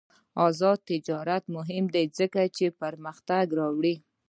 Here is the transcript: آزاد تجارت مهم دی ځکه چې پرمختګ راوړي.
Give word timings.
آزاد 0.47 0.79
تجارت 0.91 1.43
مهم 1.55 1.85
دی 1.93 2.05
ځکه 2.17 2.41
چې 2.57 2.65
پرمختګ 2.81 3.45
راوړي. 3.59 3.95